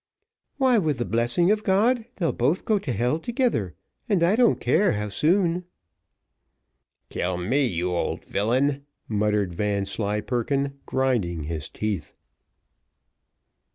[0.57, 3.75] "Why, with the blessing of God, they'll both go to hell together,
[4.09, 5.65] and I don't care how soon."
[7.11, 12.15] "Kill me, you old villain!" muttered Vanslyperken, grinding his teeth.